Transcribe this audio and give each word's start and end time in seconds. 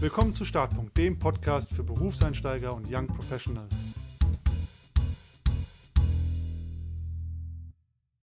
Willkommen 0.00 0.32
zu 0.32 0.44
Startpunkt, 0.44 0.96
dem 0.96 1.18
Podcast 1.18 1.74
für 1.74 1.82
Berufseinsteiger 1.82 2.72
und 2.72 2.86
Young 2.88 3.08
Professionals. 3.08 3.74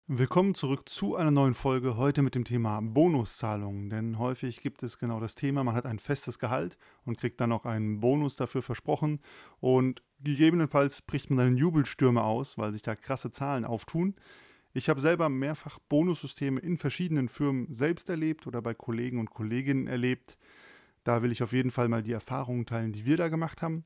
Willkommen 0.07 0.55
zurück 0.55 0.87
zu 0.87 1.17
einer 1.17 1.31
neuen 1.31 1.53
Folge, 1.53 1.97
heute 1.97 2.21
mit 2.21 2.33
dem 2.33 2.45
Thema 2.45 2.79
Bonuszahlungen. 2.79 3.89
Denn 3.89 4.19
häufig 4.19 4.61
gibt 4.61 4.83
es 4.83 4.97
genau 4.99 5.19
das 5.19 5.35
Thema, 5.35 5.65
man 5.65 5.75
hat 5.75 5.85
ein 5.85 5.99
festes 5.99 6.39
Gehalt 6.39 6.77
und 7.03 7.17
kriegt 7.17 7.41
dann 7.41 7.49
noch 7.49 7.65
einen 7.65 7.99
Bonus 7.99 8.37
dafür 8.37 8.61
versprochen. 8.61 9.19
Und 9.59 10.01
gegebenenfalls 10.21 11.01
bricht 11.01 11.29
man 11.29 11.39
dann 11.39 11.57
Jubelstürme 11.57 12.23
aus, 12.23 12.57
weil 12.57 12.71
sich 12.71 12.83
da 12.83 12.95
krasse 12.95 13.33
Zahlen 13.33 13.65
auftun. 13.65 14.15
Ich 14.73 14.87
habe 14.87 15.01
selber 15.01 15.27
mehrfach 15.27 15.79
Bonussysteme 15.89 16.61
in 16.61 16.77
verschiedenen 16.77 17.27
Firmen 17.27 17.67
selbst 17.69 18.07
erlebt 18.07 18.47
oder 18.47 18.61
bei 18.61 18.73
Kollegen 18.73 19.19
und 19.19 19.31
Kolleginnen 19.31 19.87
erlebt. 19.87 20.37
Da 21.05 21.21
will 21.21 21.31
ich 21.31 21.41
auf 21.41 21.53
jeden 21.53 21.71
Fall 21.71 21.87
mal 21.87 22.03
die 22.03 22.11
Erfahrungen 22.11 22.65
teilen, 22.65 22.91
die 22.91 23.05
wir 23.05 23.15
da 23.15 23.29
gemacht 23.29 23.61
haben. 23.61 23.83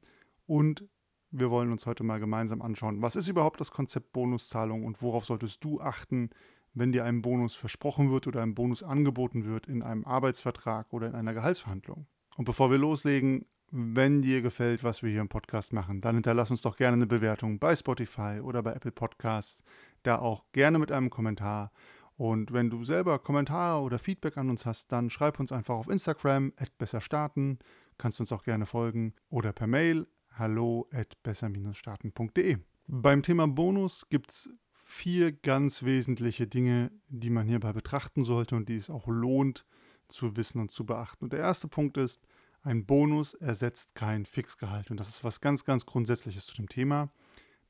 Und 0.48 0.86
wir 1.30 1.52
wollen 1.52 1.72
uns 1.72 1.86
heute 1.86 2.04
mal 2.04 2.20
gemeinsam 2.20 2.62
anschauen, 2.64 3.04
was 3.04 3.16
ist 3.16 3.27
überhaupt 3.27 3.60
das 3.60 3.70
Konzept 3.70 4.14
Bonuszahlung 4.14 4.84
und 4.84 5.04
worauf 5.04 5.26
solltest 5.26 5.63
du 5.63 5.80
achten, 5.80 6.32
wenn 6.74 6.91
dir 6.91 7.04
ein 7.04 7.22
Bonus 7.22 7.55
versprochen 7.55 8.10
wird 8.10 8.26
oder 8.26 8.41
ein 8.41 8.55
Bonus 8.55 8.82
angeboten 8.82 9.46
wird 9.46 9.68
in 9.68 9.84
einem 9.84 10.05
Arbeitsvertrag 10.05 10.91
oder 10.91 11.08
in 11.08 11.16
einer 11.16 11.34
Gehaltsverhandlung. 11.34 12.08
Und 12.38 12.46
bevor 12.46 12.72
wir 12.72 12.77
loslegen, 12.77 13.46
wenn 13.70 14.22
dir 14.22 14.41
gefällt, 14.41 14.84
was 14.84 15.04
wir 15.04 15.12
hier 15.12 15.22
im 15.22 15.30
Podcast 15.30 15.74
machen, 15.74 16.02
dann 16.02 16.16
hinterlass 16.16 16.49
uns 16.49 16.62
doch 16.62 16.77
gerne 16.77 16.96
eine 16.96 17.05
Bewertung 17.05 17.60
bei 17.60 17.76
Spotify 17.76 18.40
oder 18.41 18.63
bei 18.63 18.74
Apple 18.74 18.91
Podcasts, 18.91 19.62
da 20.04 20.18
auch 20.18 20.46
gerne 20.54 20.80
mit 20.80 20.91
einem 20.91 21.10
Kommentar. 21.10 21.72
Und 22.20 22.52
wenn 22.52 22.70
du 22.70 22.84
selber 22.84 23.18
Kommentare 23.18 23.82
oder 23.82 23.98
Feedback 23.98 24.36
an 24.36 24.50
uns 24.50 24.66
hast, 24.66 24.91
dann 24.91 25.10
schreib 25.10 25.40
uns 25.40 25.54
einfach 25.54 25.76
auf 25.76 25.88
Instagram 25.88 26.52
at 26.58 26.77
besser 26.77 27.00
starten, 27.00 27.60
kannst 27.98 28.20
uns 28.20 28.34
auch 28.34 28.43
gerne 28.43 28.66
folgen 28.66 29.13
oder 29.30 29.54
per 29.54 29.68
Mail 29.68 30.05
hallo 30.32 30.85
at 30.91 31.24
besser-starten.de. 31.24 32.58
Beim 32.88 33.24
Thema 33.24 33.48
Bonus 33.48 34.10
gibt 34.10 34.32
es 34.32 34.49
vier 34.74 35.32
ganz 35.32 35.84
wesentliche 35.84 36.46
Dinge, 36.46 36.91
die 37.08 37.30
man 37.30 37.48
hierbei 37.48 37.71
betrachten 37.71 38.21
sollte 38.24 38.58
und 38.58 38.68
die 38.68 38.76
es 38.76 38.90
auch 38.90 39.08
lohnt 39.08 39.65
zu 40.10 40.36
wissen 40.36 40.60
und 40.60 40.71
zu 40.71 40.86
beachten. 40.86 41.24
Und 41.24 41.32
der 41.32 41.40
erste 41.40 41.70
Punkt 41.70 41.96
ist, 41.96 42.27
ein 42.63 42.86
Bonus 42.86 43.34
ersetzt 43.34 43.96
kein 43.96 44.26
Fixgehalt. 44.26 44.91
Und 44.91 44.99
das 44.99 45.08
ist 45.08 45.24
was 45.24 45.40
ganz, 45.40 45.63
ganz 45.63 45.86
Grundsätzliches 45.86 46.48
zu 46.48 46.55
dem 46.58 46.68
Thema. 46.68 47.13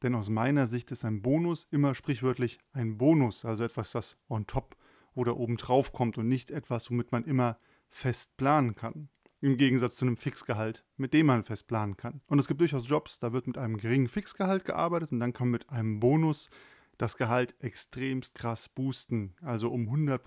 Denn 0.01 0.15
aus 0.15 0.29
meiner 0.29 0.65
Sicht 0.65 0.91
ist 0.91 1.03
ein 1.03 1.21
Bonus 1.21 1.67
immer 1.71 1.93
sprichwörtlich 1.93 2.59
ein 2.71 2.97
Bonus, 2.97 3.45
also 3.45 3.63
etwas, 3.63 3.91
das 3.91 4.17
on 4.29 4.47
top 4.47 4.77
oder 5.13 5.37
oben 5.37 5.57
drauf 5.57 5.91
kommt 5.91 6.17
und 6.17 6.27
nicht 6.27 6.51
etwas, 6.51 6.89
womit 6.89 7.11
man 7.11 7.25
immer 7.25 7.57
fest 7.89 8.37
planen 8.37 8.75
kann. 8.75 9.09
Im 9.41 9.57
Gegensatz 9.57 9.95
zu 9.95 10.05
einem 10.05 10.17
Fixgehalt, 10.17 10.85
mit 10.97 11.13
dem 11.13 11.25
man 11.25 11.43
fest 11.43 11.67
planen 11.67 11.97
kann. 11.97 12.21
Und 12.27 12.39
es 12.39 12.47
gibt 12.47 12.59
durchaus 12.59 12.87
Jobs, 12.87 13.19
da 13.19 13.31
wird 13.31 13.47
mit 13.47 13.57
einem 13.57 13.77
geringen 13.77 14.09
Fixgehalt 14.09 14.65
gearbeitet 14.65 15.11
und 15.11 15.19
dann 15.19 15.33
kann 15.33 15.49
mit 15.49 15.69
einem 15.69 15.99
Bonus 15.99 16.49
das 16.97 17.15
Gehalt 17.15 17.55
extremst 17.59 18.35
krass 18.35 18.67
boosten, 18.67 19.33
also 19.41 19.71
um 19.71 19.87
100%, 19.87 20.19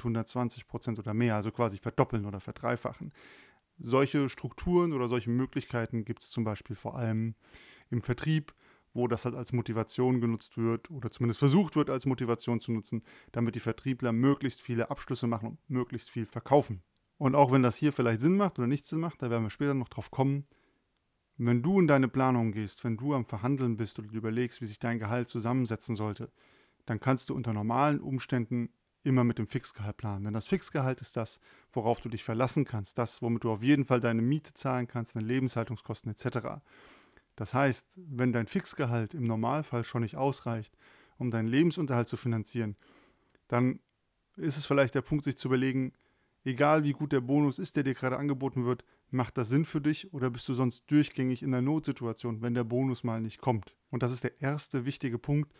120% 0.00 0.98
oder 0.98 1.12
mehr, 1.12 1.34
also 1.34 1.50
quasi 1.50 1.78
verdoppeln 1.78 2.24
oder 2.24 2.38
verdreifachen. 2.38 3.12
Solche 3.78 4.28
Strukturen 4.28 4.92
oder 4.92 5.08
solche 5.08 5.30
Möglichkeiten 5.30 6.04
gibt 6.04 6.22
es 6.22 6.30
zum 6.30 6.44
Beispiel 6.44 6.76
vor 6.76 6.96
allem 6.96 7.34
im 7.90 8.00
Vertrieb, 8.00 8.54
wo 8.92 9.08
das 9.08 9.24
halt 9.24 9.34
als 9.34 9.52
Motivation 9.52 10.20
genutzt 10.20 10.56
wird 10.56 10.90
oder 10.90 11.10
zumindest 11.10 11.38
versucht 11.38 11.76
wird 11.76 11.90
als 11.90 12.06
Motivation 12.06 12.60
zu 12.60 12.72
nutzen, 12.72 13.02
damit 13.32 13.54
die 13.54 13.60
Vertriebler 13.60 14.12
möglichst 14.12 14.60
viele 14.60 14.90
Abschlüsse 14.90 15.26
machen 15.26 15.50
und 15.50 15.70
möglichst 15.70 16.10
viel 16.10 16.26
verkaufen. 16.26 16.82
Und 17.18 17.34
auch 17.34 17.52
wenn 17.52 17.62
das 17.62 17.76
hier 17.76 17.92
vielleicht 17.92 18.20
Sinn 18.20 18.36
macht 18.36 18.58
oder 18.58 18.66
nicht 18.66 18.86
Sinn 18.86 19.00
macht, 19.00 19.22
da 19.22 19.30
werden 19.30 19.42
wir 19.42 19.50
später 19.50 19.74
noch 19.74 19.88
drauf 19.88 20.10
kommen, 20.10 20.46
wenn 21.36 21.62
du 21.62 21.80
in 21.80 21.86
deine 21.86 22.08
Planung 22.08 22.52
gehst, 22.52 22.84
wenn 22.84 22.96
du 22.96 23.14
am 23.14 23.24
Verhandeln 23.24 23.76
bist 23.76 23.98
oder 23.98 24.12
überlegst, 24.12 24.60
wie 24.60 24.66
sich 24.66 24.78
dein 24.78 24.98
Gehalt 24.98 25.28
zusammensetzen 25.28 25.96
sollte, 25.96 26.30
dann 26.84 27.00
kannst 27.00 27.30
du 27.30 27.34
unter 27.34 27.52
normalen 27.52 28.00
Umständen 28.00 28.70
immer 29.02 29.24
mit 29.24 29.38
dem 29.38 29.46
Fixgehalt 29.46 29.96
planen. 29.96 30.24
Denn 30.24 30.34
das 30.34 30.46
Fixgehalt 30.46 31.00
ist 31.00 31.16
das, 31.16 31.40
worauf 31.72 32.00
du 32.00 32.08
dich 32.08 32.24
verlassen 32.24 32.64
kannst, 32.64 32.98
das, 32.98 33.22
womit 33.22 33.44
du 33.44 33.50
auf 33.52 33.62
jeden 33.62 33.84
Fall 33.84 34.00
deine 34.00 34.22
Miete 34.22 34.52
zahlen 34.52 34.86
kannst, 34.86 35.16
deine 35.16 35.26
Lebenshaltungskosten 35.26 36.12
etc. 36.12 36.60
Das 37.40 37.54
heißt, 37.54 37.98
wenn 38.06 38.34
dein 38.34 38.48
Fixgehalt 38.48 39.14
im 39.14 39.24
Normalfall 39.24 39.82
schon 39.82 40.02
nicht 40.02 40.14
ausreicht, 40.14 40.76
um 41.16 41.30
deinen 41.30 41.48
Lebensunterhalt 41.48 42.06
zu 42.06 42.18
finanzieren, 42.18 42.76
dann 43.48 43.80
ist 44.36 44.58
es 44.58 44.66
vielleicht 44.66 44.94
der 44.94 45.00
Punkt, 45.00 45.24
sich 45.24 45.38
zu 45.38 45.48
überlegen, 45.48 45.94
egal 46.44 46.84
wie 46.84 46.92
gut 46.92 47.12
der 47.12 47.22
Bonus 47.22 47.58
ist, 47.58 47.76
der 47.76 47.82
dir 47.82 47.94
gerade 47.94 48.18
angeboten 48.18 48.66
wird, 48.66 48.84
macht 49.08 49.38
das 49.38 49.48
Sinn 49.48 49.64
für 49.64 49.80
dich 49.80 50.12
oder 50.12 50.28
bist 50.28 50.46
du 50.50 50.52
sonst 50.52 50.84
durchgängig 50.90 51.42
in 51.42 51.52
der 51.52 51.62
Notsituation, 51.62 52.42
wenn 52.42 52.52
der 52.52 52.64
Bonus 52.64 53.04
mal 53.04 53.22
nicht 53.22 53.40
kommt? 53.40 53.74
Und 53.90 54.02
das 54.02 54.12
ist 54.12 54.22
der 54.22 54.38
erste 54.42 54.84
wichtige 54.84 55.18
Punkt, 55.18 55.50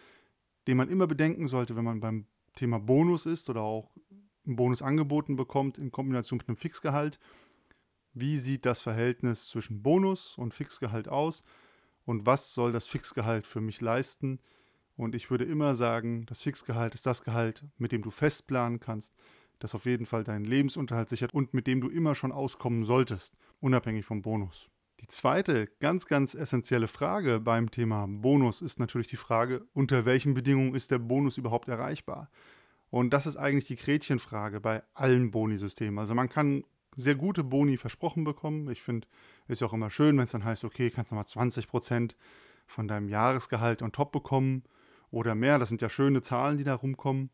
den 0.66 0.76
man 0.76 0.90
immer 0.90 1.06
bedenken 1.06 1.48
sollte, 1.48 1.76
wenn 1.76 1.84
man 1.84 2.00
beim 2.00 2.26
Thema 2.56 2.78
Bonus 2.78 3.24
ist 3.24 3.48
oder 3.48 3.62
auch 3.62 3.88
einen 4.44 4.56
Bonus 4.56 4.82
angeboten 4.82 5.34
bekommt 5.34 5.78
in 5.78 5.90
Kombination 5.90 6.36
mit 6.36 6.48
einem 6.48 6.58
Fixgehalt. 6.58 7.18
Wie 8.12 8.36
sieht 8.36 8.66
das 8.66 8.82
Verhältnis 8.82 9.48
zwischen 9.48 9.82
Bonus 9.82 10.36
und 10.36 10.52
Fixgehalt 10.52 11.08
aus? 11.08 11.42
Und 12.04 12.26
was 12.26 12.52
soll 12.52 12.72
das 12.72 12.86
Fixgehalt 12.86 13.46
für 13.46 13.60
mich 13.60 13.80
leisten. 13.80 14.40
Und 14.96 15.14
ich 15.14 15.30
würde 15.30 15.44
immer 15.44 15.74
sagen, 15.74 16.26
das 16.26 16.42
Fixgehalt 16.42 16.94
ist 16.94 17.06
das 17.06 17.22
Gehalt, 17.22 17.64
mit 17.78 17.92
dem 17.92 18.02
du 18.02 18.10
fest 18.10 18.46
planen 18.46 18.80
kannst, 18.80 19.14
das 19.58 19.74
auf 19.74 19.86
jeden 19.86 20.06
Fall 20.06 20.24
deinen 20.24 20.44
Lebensunterhalt 20.44 21.08
sichert 21.08 21.32
und 21.32 21.54
mit 21.54 21.66
dem 21.66 21.80
du 21.80 21.88
immer 21.88 22.14
schon 22.14 22.32
auskommen 22.32 22.84
solltest, 22.84 23.36
unabhängig 23.60 24.04
vom 24.04 24.22
Bonus. 24.22 24.70
Die 25.00 25.06
zweite 25.06 25.66
ganz, 25.80 26.06
ganz 26.06 26.34
essentielle 26.34 26.88
Frage 26.88 27.40
beim 27.40 27.70
Thema 27.70 28.06
Bonus 28.06 28.60
ist 28.60 28.78
natürlich 28.78 29.08
die 29.08 29.16
Frage, 29.16 29.66
unter 29.72 30.04
welchen 30.04 30.34
Bedingungen 30.34 30.74
ist 30.74 30.90
der 30.90 30.98
Bonus 30.98 31.38
überhaupt 31.38 31.68
erreichbar? 31.68 32.30
Und 32.90 33.10
das 33.10 33.26
ist 33.26 33.36
eigentlich 33.36 33.66
die 33.66 33.76
Gretchenfrage 33.76 34.60
bei 34.60 34.82
allen 34.92 35.30
Bonisystemen. 35.30 35.98
Also 35.98 36.14
man 36.14 36.28
kann 36.28 36.64
sehr 36.96 37.14
gute 37.14 37.44
Boni 37.44 37.76
versprochen 37.76 38.24
bekommen. 38.24 38.68
Ich 38.70 38.82
finde, 38.82 39.06
ist 39.50 39.60
ja 39.60 39.66
auch 39.66 39.72
immer 39.72 39.90
schön, 39.90 40.16
wenn 40.16 40.24
es 40.24 40.32
dann 40.32 40.44
heißt, 40.44 40.64
okay, 40.64 40.90
kannst 40.90 41.10
du 41.10 41.14
mal 41.14 41.26
20 41.26 41.68
Prozent 41.68 42.16
von 42.66 42.88
deinem 42.88 43.08
Jahresgehalt 43.08 43.82
on 43.82 43.92
top 43.92 44.12
bekommen 44.12 44.64
oder 45.10 45.34
mehr. 45.34 45.58
Das 45.58 45.68
sind 45.68 45.82
ja 45.82 45.88
schöne 45.88 46.22
Zahlen, 46.22 46.58
die 46.58 46.64
da 46.64 46.74
rumkommen. 46.74 47.30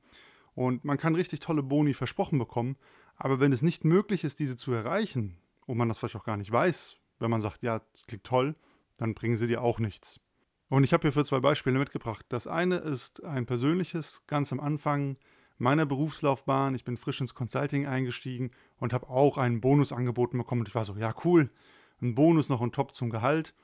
Und 0.55 0.84
man 0.84 0.97
kann 0.97 1.15
richtig 1.15 1.41
tolle 1.41 1.62
Boni 1.62 1.94
versprochen 1.94 2.38
bekommen. 2.38 2.76
Aber 3.16 3.41
wenn 3.41 3.53
es 3.53 3.62
nicht 3.62 3.84
möglich 3.84 4.25
ist, 4.25 4.38
diese 4.38 4.56
zu 4.56 4.72
erreichen 4.72 5.37
und 5.66 5.76
man 5.76 5.88
das 5.88 5.99
vielleicht 5.99 6.16
auch 6.16 6.25
gar 6.25 6.37
nicht 6.37 6.50
weiß, 6.50 6.97
wenn 7.19 7.31
man 7.31 7.41
sagt, 7.41 7.62
ja, 7.62 7.81
das 7.93 8.06
klingt 8.06 8.25
toll, 8.25 8.55
dann 8.97 9.15
bringen 9.15 9.37
sie 9.37 9.47
dir 9.47 9.62
auch 9.62 9.78
nichts. 9.78 10.21
Und 10.69 10.84
ich 10.84 10.93
habe 10.93 11.03
hier 11.03 11.12
für 11.12 11.25
zwei 11.25 11.41
Beispiele 11.41 11.78
mitgebracht. 11.78 12.26
Das 12.28 12.47
eine 12.47 12.76
ist 12.76 13.22
ein 13.22 13.47
persönliches, 13.47 14.22
ganz 14.26 14.53
am 14.53 14.60
Anfang 14.60 15.16
meiner 15.59 15.87
Berufslaufbahn. 15.87 16.75
Ich 16.75 16.84
bin 16.84 16.97
frisch 16.97 17.21
ins 17.21 17.34
Consulting 17.34 17.87
eingestiegen 17.87 18.50
und 18.78 18.93
habe 18.93 19.09
auch 19.09 19.38
einen 19.38 19.60
Bonus 19.60 19.93
angeboten 19.93 20.38
bekommen. 20.38 20.62
Und 20.62 20.69
ich 20.69 20.75
war 20.75 20.84
so, 20.84 20.97
ja, 20.97 21.15
cool, 21.25 21.50
ein 22.00 22.14
Bonus 22.14 22.48
noch 22.48 22.60
on 22.60 22.72
top 22.72 22.94
zum 22.94 23.10
Gehalt. 23.10 23.54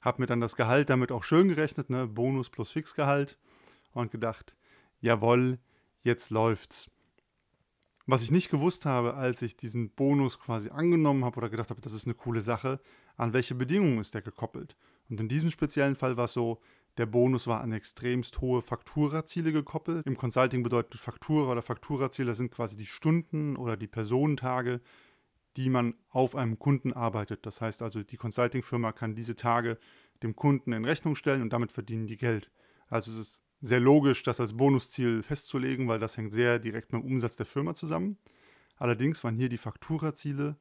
Habe 0.00 0.22
mir 0.22 0.26
dann 0.26 0.40
das 0.40 0.56
Gehalt 0.56 0.90
damit 0.90 1.12
auch 1.12 1.24
schön 1.24 1.48
gerechnet, 1.48 1.90
ne? 1.90 2.06
Bonus 2.06 2.50
plus 2.50 2.70
Fixgehalt. 2.70 3.38
Und 3.92 4.10
gedacht, 4.12 4.54
jawohl, 5.00 5.58
jetzt 6.02 6.30
läuft's. 6.30 6.90
Was 8.06 8.22
ich 8.22 8.30
nicht 8.30 8.50
gewusst 8.50 8.86
habe, 8.86 9.14
als 9.14 9.42
ich 9.42 9.56
diesen 9.56 9.90
Bonus 9.90 10.38
quasi 10.38 10.70
angenommen 10.70 11.24
habe 11.24 11.36
oder 11.38 11.48
gedacht 11.48 11.70
habe, 11.70 11.80
das 11.80 11.92
ist 11.92 12.06
eine 12.06 12.14
coole 12.14 12.40
Sache, 12.40 12.80
an 13.16 13.32
welche 13.32 13.54
Bedingungen 13.54 13.98
ist 13.98 14.14
der 14.14 14.22
gekoppelt? 14.22 14.76
Und 15.08 15.20
in 15.20 15.28
diesem 15.28 15.50
speziellen 15.50 15.96
Fall 15.96 16.16
war 16.16 16.24
es 16.24 16.32
so, 16.32 16.60
der 16.98 17.06
Bonus 17.06 17.46
war 17.46 17.60
an 17.60 17.72
extremst 17.72 18.40
hohe 18.40 18.62
Fakturaziele 18.62 19.52
gekoppelt. 19.52 20.06
Im 20.06 20.16
Consulting 20.16 20.62
bedeutet 20.62 21.00
Faktura 21.00 21.52
oder 21.52 21.62
Fakturaziele 21.62 22.34
sind 22.34 22.50
quasi 22.50 22.76
die 22.76 22.86
Stunden 22.86 23.56
oder 23.56 23.76
die 23.76 23.86
Personentage, 23.86 24.80
die 25.56 25.68
man 25.68 25.94
auf 26.10 26.36
einem 26.36 26.58
Kunden 26.58 26.92
arbeitet. 26.92 27.44
Das 27.46 27.60
heißt 27.60 27.82
also, 27.82 28.02
die 28.02 28.16
Consulting-Firma 28.16 28.92
kann 28.92 29.14
diese 29.14 29.34
Tage 29.34 29.78
dem 30.22 30.36
Kunden 30.36 30.72
in 30.72 30.84
Rechnung 30.84 31.16
stellen 31.16 31.42
und 31.42 31.52
damit 31.52 31.72
verdienen 31.72 32.06
die 32.06 32.16
Geld. 32.16 32.50
Also 32.88 33.10
es 33.10 33.18
ist 33.18 33.42
sehr 33.60 33.80
logisch, 33.80 34.22
das 34.22 34.40
als 34.40 34.56
Bonusziel 34.56 35.22
festzulegen, 35.22 35.88
weil 35.88 35.98
das 35.98 36.16
hängt 36.16 36.32
sehr 36.32 36.58
direkt 36.58 36.92
mit 36.92 37.02
dem 37.02 37.06
Umsatz 37.06 37.36
der 37.36 37.46
Firma 37.46 37.74
zusammen. 37.74 38.18
Allerdings 38.76 39.22
waren 39.24 39.36
hier 39.36 39.48
die 39.48 39.58
Fakturaziele, 39.58 40.56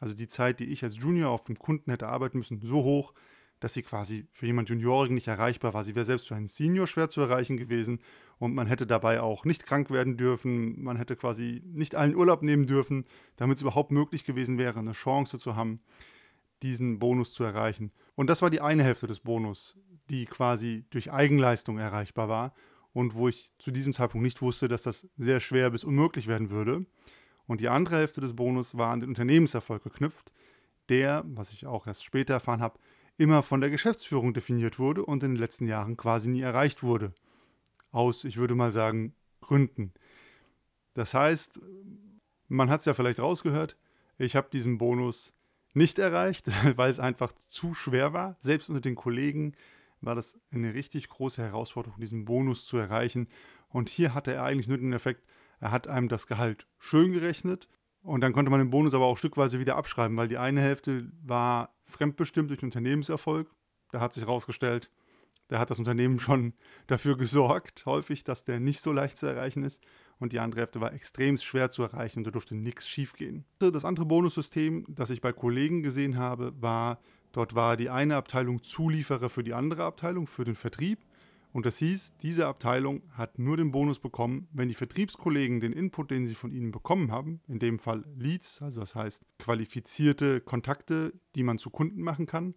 also 0.00 0.14
die 0.14 0.28
Zeit, 0.28 0.60
die 0.60 0.66
ich 0.66 0.82
als 0.82 0.96
Junior 0.96 1.30
auf 1.30 1.44
dem 1.44 1.58
Kunden 1.58 1.90
hätte 1.90 2.08
arbeiten 2.08 2.38
müssen, 2.38 2.60
so 2.62 2.82
hoch, 2.82 3.14
dass 3.60 3.74
sie 3.74 3.82
quasi 3.82 4.26
für 4.32 4.46
jemand 4.46 4.68
Juniorigen 4.68 5.14
nicht 5.14 5.28
erreichbar 5.28 5.74
war. 5.74 5.84
Sie 5.84 5.94
wäre 5.94 6.04
selbst 6.04 6.28
für 6.28 6.36
einen 6.36 6.46
Senior 6.46 6.86
schwer 6.86 7.08
zu 7.08 7.20
erreichen 7.20 7.56
gewesen 7.56 8.00
und 8.38 8.54
man 8.54 8.66
hätte 8.66 8.86
dabei 8.86 9.20
auch 9.20 9.44
nicht 9.44 9.66
krank 9.66 9.90
werden 9.90 10.16
dürfen. 10.16 10.82
Man 10.82 10.96
hätte 10.96 11.16
quasi 11.16 11.62
nicht 11.64 11.94
allen 11.94 12.14
Urlaub 12.14 12.42
nehmen 12.42 12.66
dürfen, 12.66 13.04
damit 13.36 13.56
es 13.56 13.62
überhaupt 13.62 13.90
möglich 13.90 14.24
gewesen 14.24 14.58
wäre, 14.58 14.78
eine 14.78 14.92
Chance 14.92 15.38
zu 15.38 15.56
haben, 15.56 15.80
diesen 16.62 16.98
Bonus 16.98 17.32
zu 17.32 17.44
erreichen. 17.44 17.92
Und 18.14 18.28
das 18.30 18.42
war 18.42 18.50
die 18.50 18.60
eine 18.60 18.84
Hälfte 18.84 19.06
des 19.06 19.20
Bonus, 19.20 19.76
die 20.10 20.24
quasi 20.24 20.84
durch 20.90 21.12
Eigenleistung 21.12 21.78
erreichbar 21.78 22.28
war 22.28 22.54
und 22.92 23.14
wo 23.14 23.28
ich 23.28 23.52
zu 23.58 23.70
diesem 23.70 23.92
Zeitpunkt 23.92 24.24
nicht 24.24 24.42
wusste, 24.42 24.68
dass 24.68 24.82
das 24.82 25.06
sehr 25.16 25.40
schwer 25.40 25.70
bis 25.70 25.84
unmöglich 25.84 26.26
werden 26.26 26.50
würde. 26.50 26.86
Und 27.46 27.60
die 27.60 27.68
andere 27.68 27.96
Hälfte 27.96 28.20
des 28.20 28.34
Bonus 28.36 28.76
war 28.76 28.92
an 28.92 29.00
den 29.00 29.08
Unternehmenserfolg 29.08 29.82
geknüpft, 29.82 30.32
der, 30.88 31.24
was 31.26 31.52
ich 31.52 31.66
auch 31.66 31.86
erst 31.86 32.04
später 32.04 32.34
erfahren 32.34 32.60
habe, 32.60 32.78
immer 33.18 33.42
von 33.42 33.60
der 33.60 33.68
Geschäftsführung 33.68 34.32
definiert 34.32 34.78
wurde 34.78 35.04
und 35.04 35.22
in 35.22 35.32
den 35.32 35.38
letzten 35.38 35.66
Jahren 35.66 35.96
quasi 35.96 36.30
nie 36.30 36.40
erreicht 36.40 36.82
wurde. 36.82 37.12
Aus, 37.90 38.24
ich 38.24 38.36
würde 38.36 38.54
mal 38.54 38.72
sagen, 38.72 39.14
Gründen. 39.40 39.92
Das 40.94 41.14
heißt, 41.14 41.60
man 42.48 42.70
hat 42.70 42.80
es 42.80 42.86
ja 42.86 42.94
vielleicht 42.94 43.20
rausgehört, 43.20 43.76
ich 44.18 44.36
habe 44.36 44.48
diesen 44.50 44.78
Bonus 44.78 45.32
nicht 45.74 45.98
erreicht, 45.98 46.46
weil 46.76 46.90
es 46.90 47.00
einfach 47.00 47.32
zu 47.32 47.74
schwer 47.74 48.12
war. 48.12 48.36
Selbst 48.40 48.68
unter 48.68 48.80
den 48.80 48.94
Kollegen 48.94 49.54
war 50.00 50.14
das 50.14 50.38
eine 50.52 50.74
richtig 50.74 51.08
große 51.08 51.42
Herausforderung, 51.42 52.00
diesen 52.00 52.24
Bonus 52.24 52.66
zu 52.66 52.76
erreichen. 52.76 53.28
Und 53.68 53.88
hier 53.88 54.14
hatte 54.14 54.32
er 54.32 54.44
eigentlich 54.44 54.68
nur 54.68 54.78
den 54.78 54.92
Effekt, 54.92 55.24
er 55.60 55.72
hat 55.72 55.88
einem 55.88 56.08
das 56.08 56.28
Gehalt 56.28 56.68
schön 56.78 57.12
gerechnet 57.12 57.68
und 58.02 58.20
dann 58.20 58.32
konnte 58.32 58.50
man 58.50 58.60
den 58.60 58.70
Bonus 58.70 58.94
aber 58.94 59.06
auch 59.06 59.18
stückweise 59.18 59.58
wieder 59.58 59.76
abschreiben, 59.76 60.16
weil 60.16 60.28
die 60.28 60.38
eine 60.38 60.60
Hälfte 60.60 61.10
war 61.20 61.74
fremdbestimmt 61.88 62.50
durch 62.50 62.62
Unternehmenserfolg. 62.62 63.50
Da 63.90 64.00
hat 64.00 64.12
sich 64.12 64.24
herausgestellt, 64.24 64.90
da 65.48 65.58
hat 65.58 65.70
das 65.70 65.78
Unternehmen 65.78 66.20
schon 66.20 66.52
dafür 66.86 67.16
gesorgt, 67.16 67.84
häufig, 67.86 68.24
dass 68.24 68.44
der 68.44 68.60
nicht 68.60 68.80
so 68.80 68.92
leicht 68.92 69.18
zu 69.18 69.26
erreichen 69.26 69.64
ist. 69.64 69.82
Und 70.18 70.32
die 70.32 70.40
andere 70.40 70.62
Hälfte 70.62 70.80
war 70.80 70.92
extrem 70.92 71.36
schwer 71.38 71.70
zu 71.70 71.82
erreichen 71.82 72.20
und 72.20 72.26
da 72.26 72.30
durfte 72.30 72.54
nichts 72.54 72.88
schiefgehen. 72.88 73.44
Das 73.60 73.84
andere 73.84 74.06
Bonussystem, 74.06 74.84
das 74.88 75.10
ich 75.10 75.20
bei 75.20 75.32
Kollegen 75.32 75.82
gesehen 75.82 76.16
habe, 76.16 76.52
war, 76.60 77.00
dort 77.32 77.54
war 77.54 77.76
die 77.76 77.88
eine 77.88 78.16
Abteilung 78.16 78.62
Zulieferer 78.62 79.28
für 79.28 79.44
die 79.44 79.54
andere 79.54 79.84
Abteilung, 79.84 80.26
für 80.26 80.44
den 80.44 80.56
Vertrieb. 80.56 81.04
Und 81.52 81.66
das 81.66 81.78
hieß, 81.78 82.14
diese 82.18 82.46
Abteilung 82.46 83.02
hat 83.12 83.38
nur 83.38 83.56
den 83.56 83.70
Bonus 83.70 83.98
bekommen, 83.98 84.48
wenn 84.52 84.68
die 84.68 84.74
Vertriebskollegen 84.74 85.60
den 85.60 85.72
Input, 85.72 86.10
den 86.10 86.26
sie 86.26 86.34
von 86.34 86.52
ihnen 86.52 86.70
bekommen 86.70 87.10
haben, 87.10 87.40
in 87.48 87.58
dem 87.58 87.78
Fall 87.78 88.04
Leads, 88.16 88.60
also 88.60 88.80
das 88.80 88.94
heißt 88.94 89.24
qualifizierte 89.38 90.40
Kontakte, 90.40 91.14
die 91.34 91.42
man 91.42 91.58
zu 91.58 91.70
Kunden 91.70 92.02
machen 92.02 92.26
kann, 92.26 92.54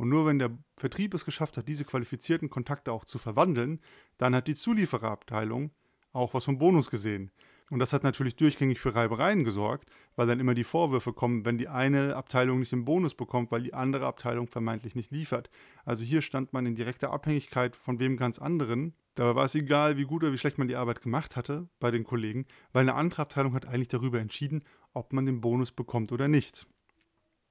und 0.00 0.08
nur 0.08 0.24
wenn 0.24 0.38
der 0.38 0.56
Vertrieb 0.78 1.12
es 1.12 1.26
geschafft 1.26 1.58
hat, 1.58 1.68
diese 1.68 1.84
qualifizierten 1.84 2.48
Kontakte 2.48 2.90
auch 2.90 3.04
zu 3.04 3.18
verwandeln, 3.18 3.80
dann 4.16 4.34
hat 4.34 4.48
die 4.48 4.54
Zuliefererabteilung 4.54 5.72
auch 6.14 6.32
was 6.32 6.46
vom 6.46 6.56
Bonus 6.56 6.90
gesehen. 6.90 7.30
Und 7.70 7.78
das 7.78 7.92
hat 7.92 8.02
natürlich 8.02 8.34
durchgängig 8.34 8.80
für 8.80 8.96
Reibereien 8.96 9.44
gesorgt, 9.44 9.88
weil 10.16 10.26
dann 10.26 10.40
immer 10.40 10.54
die 10.54 10.64
Vorwürfe 10.64 11.12
kommen, 11.12 11.44
wenn 11.44 11.56
die 11.56 11.68
eine 11.68 12.16
Abteilung 12.16 12.58
nicht 12.58 12.72
den 12.72 12.84
Bonus 12.84 13.14
bekommt, 13.14 13.52
weil 13.52 13.62
die 13.62 13.74
andere 13.74 14.06
Abteilung 14.06 14.48
vermeintlich 14.48 14.96
nicht 14.96 15.12
liefert. 15.12 15.50
Also 15.84 16.02
hier 16.02 16.20
stand 16.20 16.52
man 16.52 16.66
in 16.66 16.74
direkter 16.74 17.12
Abhängigkeit 17.12 17.76
von 17.76 18.00
wem 18.00 18.16
ganz 18.16 18.40
anderen. 18.40 18.94
Dabei 19.14 19.36
war 19.36 19.44
es 19.44 19.54
egal, 19.54 19.96
wie 19.96 20.04
gut 20.04 20.24
oder 20.24 20.32
wie 20.32 20.38
schlecht 20.38 20.58
man 20.58 20.66
die 20.66 20.74
Arbeit 20.74 21.00
gemacht 21.00 21.36
hatte 21.36 21.68
bei 21.78 21.92
den 21.92 22.02
Kollegen, 22.02 22.44
weil 22.72 22.82
eine 22.82 22.94
andere 22.94 23.22
Abteilung 23.22 23.54
hat 23.54 23.66
eigentlich 23.66 23.88
darüber 23.88 24.18
entschieden, 24.18 24.64
ob 24.92 25.12
man 25.12 25.26
den 25.26 25.40
Bonus 25.40 25.70
bekommt 25.70 26.10
oder 26.10 26.26
nicht. 26.26 26.66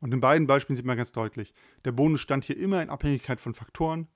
Und 0.02 0.14
in 0.14 0.20
beiden 0.20 0.48
Beispielen 0.48 0.76
sieht 0.76 0.86
man 0.86 0.98
ganz 0.98 1.14
deutlich, 1.14 1.54
der 1.86 1.94
Bonus 1.94 2.20
stand 2.20 2.44
hier 2.44 2.58
immer 2.58 2.82
in 2.82 2.90
Abhängigkeit 2.90 3.40
von 3.40 3.54
Faktoren, 3.54 4.08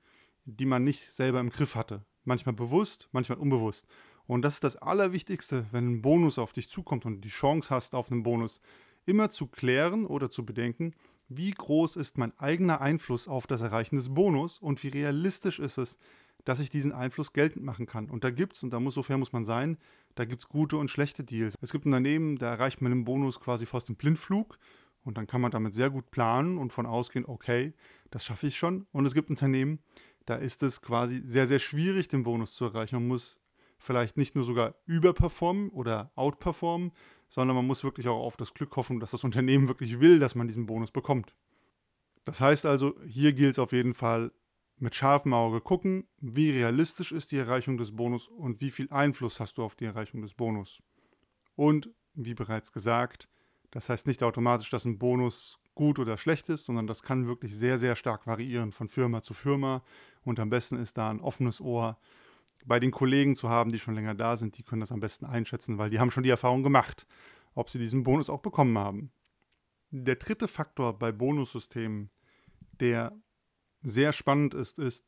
die 0.44 0.66
man 0.66 0.84
nicht 0.84 1.02
selber 1.02 1.40
im 1.40 1.50
Griff 1.50 1.76
hatte. 1.76 2.06
Manchmal 2.26 2.54
bewusst, 2.54 3.10
manchmal 3.12 3.38
unbewusst. 3.38 3.88
Und 4.28 4.44
das 4.44 4.56
ist 4.56 4.64
das 4.64 4.76
Allerwichtigste, 4.78 5.66
wenn 5.72 5.94
ein 5.94 6.02
Bonus 6.02 6.38
auf 6.38 6.54
dich 6.54 6.70
zukommt 6.70 7.06
und 7.06 7.22
die 7.22 7.30
Chance 7.30 7.70
hast 7.70 7.96
auf 7.96 8.12
einen 8.12 8.24
Bonus, 8.24 8.62
immer 9.06 9.30
zu 9.30 9.48
klären 9.48 10.06
oder 10.06 10.30
zu 10.30 10.46
bedenken, 10.46 10.94
wie 11.28 11.52
groß 11.52 11.96
ist 11.96 12.18
mein 12.18 12.38
eigener 12.40 12.82
Einfluss 12.82 13.28
auf 13.28 13.48
das 13.48 13.62
Erreichen 13.62 13.96
des 13.96 14.14
Bonus 14.14 14.60
und 14.60 14.82
wie 14.84 14.90
realistisch 14.90 15.60
ist 15.60 15.78
es, 15.78 15.98
dass 16.46 16.60
ich 16.60 16.70
diesen 16.70 16.92
Einfluss 16.92 17.34
geltend 17.34 17.66
machen 17.66 17.86
kann. 17.86 18.10
Und 18.10 18.24
da 18.24 18.30
gibt 18.30 18.56
es, 18.56 18.64
und 18.64 18.72
da 18.72 18.80
muss, 18.80 18.96
so 18.96 19.04
fair 19.04 19.18
muss 19.18 19.34
man 19.34 19.46
sein, 19.46 19.78
da 20.16 20.26
gibt 20.26 20.42
es 20.42 20.50
gute 20.50 20.78
und 20.78 20.90
schlechte 20.90 21.24
Deals. 21.24 21.56
Es 21.62 21.72
gibt 21.72 21.86
Unternehmen, 21.86 22.38
da 22.38 22.50
erreicht 22.52 22.82
man 22.82 22.92
den 22.92 23.06
Bonus 23.06 23.40
quasi 23.40 23.66
fast 23.66 23.90
im 23.90 23.96
Blindflug 23.96 24.58
und 25.04 25.18
dann 25.18 25.28
kann 25.28 25.42
man 25.42 25.52
damit 25.52 25.74
sehr 25.74 25.90
gut 25.90 26.12
planen 26.12 26.58
und 26.58 26.72
von 26.72 26.86
ausgehen, 26.86 27.26
okay, 27.26 27.74
das 28.12 28.26
schaffe 28.26 28.48
ich 28.48 28.58
schon. 28.58 28.86
Und 28.92 29.06
es 29.06 29.14
gibt 29.14 29.30
Unternehmen, 29.30 29.80
da 30.26 30.36
ist 30.36 30.64
es 30.64 30.82
quasi 30.82 31.22
sehr, 31.26 31.48
sehr 31.48 31.60
schwierig, 31.60 32.08
den 32.08 32.24
Bonus 32.24 32.56
zu 32.56 32.66
erreichen. 32.66 32.96
Man 32.96 33.08
muss 33.08 33.40
vielleicht 33.84 34.18
nicht 34.18 34.36
nur 34.36 34.44
sogar 34.44 34.76
überperformen 34.86 35.70
oder 35.70 36.12
outperformen, 36.16 36.92
sondern 37.30 37.56
man 37.56 37.68
muss 37.68 37.84
wirklich 37.84 38.08
auch 38.08 38.24
auf 38.24 38.38
das 38.38 38.54
Glück 38.54 38.76
hoffen, 38.76 39.00
dass 39.00 39.12
das 39.12 39.24
Unternehmen 39.24 39.68
wirklich 39.68 40.00
will, 40.00 40.20
dass 40.20 40.36
man 40.36 40.48
diesen 40.48 40.66
Bonus 40.66 40.92
bekommt. 40.92 41.36
Das 42.26 42.40
heißt 42.40 42.66
also, 42.66 42.96
hier 43.06 43.34
gilt 43.34 43.54
es 43.54 43.60
auf 43.60 43.74
jeden 43.74 43.94
Fall 43.94 44.32
mit 44.78 44.96
scharfem 44.96 45.34
Auge 45.34 45.62
gucken, 45.62 46.08
wie 46.20 46.52
realistisch 46.52 47.12
ist 47.12 47.32
die 47.32 47.38
Erreichung 47.38 47.78
des 47.78 47.96
Bonus 47.96 48.28
und 48.28 48.62
wie 48.62 48.72
viel 48.72 48.88
Einfluss 48.90 49.40
hast 49.40 49.58
du 49.58 49.64
auf 49.64 49.76
die 49.76 49.86
Erreichung 49.86 50.22
des 50.22 50.34
Bonus. 50.34 50.82
Und, 51.56 51.90
wie 52.14 52.34
bereits 52.34 52.72
gesagt, 52.72 53.28
das 53.72 53.90
heißt 53.90 54.08
nicht 54.08 54.24
automatisch, 54.24 54.70
dass 54.70 54.86
ein 54.86 54.98
Bonus 54.98 55.60
gut 55.76 56.00
oder 56.00 56.18
schlecht 56.18 56.50
ist, 56.50 56.66
sondern 56.66 56.88
das 56.88 57.04
kann 57.04 57.28
wirklich 57.28 57.56
sehr, 57.56 57.78
sehr 57.78 57.96
stark 57.96 58.28
variieren 58.28 58.72
von 58.72 58.90
Firma 58.90 59.22
zu 59.22 59.34
Firma. 59.34 59.84
Und 60.24 60.40
am 60.40 60.50
besten 60.50 60.78
ist 60.78 60.98
da 60.98 61.10
ein 61.10 61.20
offenes 61.20 61.60
Ohr 61.60 61.98
bei 62.66 62.80
den 62.80 62.92
Kollegen 62.92 63.36
zu 63.36 63.50
haben, 63.50 63.72
die 63.72 63.80
schon 63.80 63.96
länger 63.96 64.16
da 64.16 64.38
sind, 64.38 64.58
die 64.58 64.64
können 64.64 64.82
das 64.82 64.92
am 64.92 65.00
besten 65.00 65.26
einschätzen, 65.26 65.78
weil 65.78 65.90
die 65.90 66.00
haben 66.00 66.12
schon 66.12 66.24
die 66.24 66.30
Erfahrung 66.30 66.64
gemacht, 66.64 67.06
ob 67.56 67.70
sie 67.70 67.80
diesen 67.80 68.04
Bonus 68.04 68.30
auch 68.30 68.42
bekommen 68.42 68.78
haben. 68.78 69.12
Der 69.92 70.16
dritte 70.16 70.48
Faktor 70.48 70.98
bei 70.98 71.12
Bonussystemen, 71.12 72.10
der 72.80 73.14
sehr 73.84 74.14
spannend 74.14 74.54
ist, 74.54 74.80
ist, 74.80 75.06